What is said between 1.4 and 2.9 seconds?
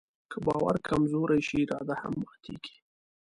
شي، اراده هم ماتيږي.